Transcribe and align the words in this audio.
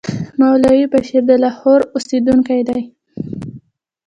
مولوي 0.39 0.83
بشیر 0.93 1.21
د 1.29 1.31
لاهور 1.43 1.81
اوسېدونکی 1.95 2.61
دی. 2.69 2.81